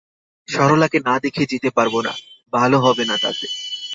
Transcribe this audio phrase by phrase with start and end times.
[0.47, 2.13] সরলাকে না দেখে যেতে পারব না,
[2.53, 3.47] ভালো হবে না তাতে।